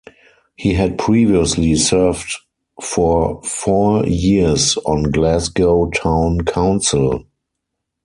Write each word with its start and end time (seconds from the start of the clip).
He 0.55 0.73
had 0.73 0.97
previously 0.97 1.75
served 1.75 2.33
for 2.81 3.39
four 3.43 4.03
years 4.07 4.75
on 4.77 5.11
Glasgow 5.11 5.91
Town 5.91 6.41
Council. 6.43 7.27